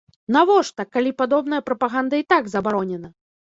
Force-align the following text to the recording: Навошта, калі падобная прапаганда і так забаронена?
Навошта, 0.37 0.85
калі 0.95 1.11
падобная 1.19 1.61
прапаганда 1.69 2.15
і 2.25 2.27
так 2.35 2.43
забаронена? 2.57 3.15